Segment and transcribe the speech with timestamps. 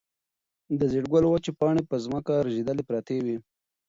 [0.79, 3.37] د زېړ ګل وچې پاڼې په ځمکه رژېدلې پرتې وې.